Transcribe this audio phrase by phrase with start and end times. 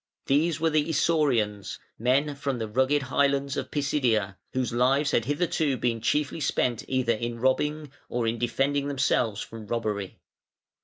[0.25, 5.77] These were the Isaurians, men from the rugged highlands of Pisidia, whose lives had hitherto
[5.77, 10.17] been chiefly spent either in robbing or in defending themselves from robbery.